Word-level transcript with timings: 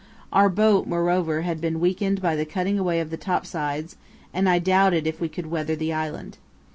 Our 0.33 0.49
boat, 0.49 0.87
moreover, 0.87 1.41
had 1.43 1.61
been 1.61 1.79
weakened 1.79 2.23
by 2.23 2.35
the 2.35 2.43
cutting 2.43 2.79
away 2.79 2.99
of 3.01 3.11
the 3.11 3.17
topsides, 3.17 3.97
and 4.33 4.49
I 4.49 4.57
doubted 4.57 5.05
if 5.05 5.21
we 5.21 5.29
could 5.29 5.45
weather 5.51 5.75
the 5.75 5.93
island. 5.93 6.39